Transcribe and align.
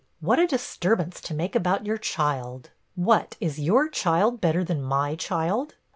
What 0.19 0.39
a 0.39 0.47
disturbance 0.47 1.21
to 1.21 1.35
make 1.35 1.55
about 1.55 1.85
your 1.85 1.99
child! 1.99 2.71
What, 2.95 3.37
is 3.39 3.59
your 3.59 3.87
child, 3.87 4.41
better 4.41 4.63
than 4.63 4.81
my 4.81 5.13
child? 5.15 5.75